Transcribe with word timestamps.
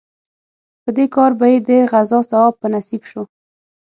په 0.83 0.89
دې 0.97 1.05
کار 1.15 1.31
به 1.39 1.45
یې 1.51 1.59
د 1.67 1.69
غزا 1.91 2.19
ثواب 2.29 2.53
په 2.61 2.67
نصیب 2.73 3.01
شو. 3.09 3.23